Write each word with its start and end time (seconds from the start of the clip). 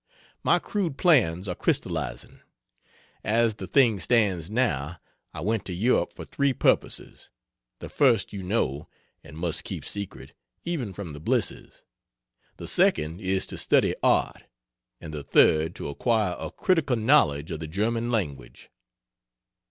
My 0.41 0.57
crude 0.57 0.97
plans 0.97 1.47
are 1.47 1.53
crystalizing. 1.53 2.39
As 3.23 3.53
the 3.61 3.67
thing 3.67 3.99
stands 3.99 4.49
now, 4.49 4.97
I 5.31 5.41
went 5.41 5.63
to 5.65 5.73
Europe 5.73 6.11
for 6.11 6.25
three 6.25 6.53
purposes. 6.53 7.29
The 7.77 7.87
first 7.87 8.33
you 8.33 8.41
know, 8.41 8.87
and 9.23 9.37
must 9.37 9.63
keep 9.63 9.85
secret, 9.85 10.33
even 10.65 10.91
from 10.91 11.13
the 11.13 11.19
Blisses; 11.19 11.83
the 12.57 12.65
second 12.67 13.19
is 13.21 13.45
to 13.45 13.59
study 13.59 13.93
Art; 14.01 14.45
and 14.99 15.13
the 15.13 15.21
third 15.21 15.75
to 15.75 15.89
acquire 15.89 16.35
a 16.39 16.49
critical 16.49 16.95
knowledge 16.95 17.51
of 17.51 17.59
the 17.59 17.67
German 17.67 18.09
language. 18.09 18.71